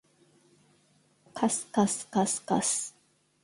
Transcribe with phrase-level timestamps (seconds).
[1.35, 2.97] かすかすかすかす